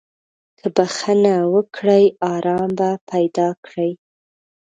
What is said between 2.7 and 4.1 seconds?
به پیدا کړې.